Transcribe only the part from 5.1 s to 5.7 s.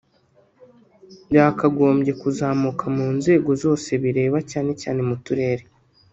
turere